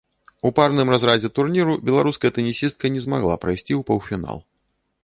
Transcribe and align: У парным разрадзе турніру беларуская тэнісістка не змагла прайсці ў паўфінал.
У 0.49 0.51
парным 0.59 0.87
разрадзе 0.93 1.31
турніру 1.39 1.75
беларуская 1.91 2.31
тэнісістка 2.39 2.85
не 2.95 3.01
змагла 3.05 3.35
прайсці 3.47 3.69
ў 3.79 3.91
паўфінал. 3.93 4.37